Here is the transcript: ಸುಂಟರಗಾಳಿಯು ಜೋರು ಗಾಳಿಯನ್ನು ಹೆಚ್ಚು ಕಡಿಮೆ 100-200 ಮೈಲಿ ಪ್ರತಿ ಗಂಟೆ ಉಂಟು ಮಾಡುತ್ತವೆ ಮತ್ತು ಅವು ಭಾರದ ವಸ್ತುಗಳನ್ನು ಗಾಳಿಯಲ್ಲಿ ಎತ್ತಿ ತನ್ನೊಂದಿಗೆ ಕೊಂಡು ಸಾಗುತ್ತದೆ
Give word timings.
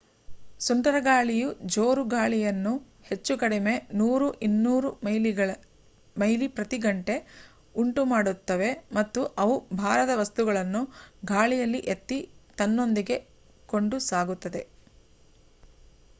ಸುಂಟರಗಾಳಿಯು 0.65 1.49
ಜೋರು 1.73 2.03
ಗಾಳಿಯನ್ನು 2.13 2.71
ಹೆಚ್ಚು 3.09 3.33
ಕಡಿಮೆ 3.41 3.73
100-200 3.97 5.51
ಮೈಲಿ 6.15 6.47
ಪ್ರತಿ 6.55 6.77
ಗಂಟೆ 6.85 7.15
ಉಂಟು 7.75 8.03
ಮಾಡುತ್ತವೆ 8.13 8.69
ಮತ್ತು 8.97 9.23
ಅವು 9.43 9.53
ಭಾರದ 9.81 10.15
ವಸ್ತುಗಳನ್ನು 10.21 10.81
ಗಾಳಿಯಲ್ಲಿ 11.31 11.81
ಎತ್ತಿ 11.95 12.19
ತನ್ನೊಂದಿಗೆ 12.57 13.19
ಕೊಂಡು 13.69 13.99
ಸಾಗುತ್ತದೆ 14.09 14.63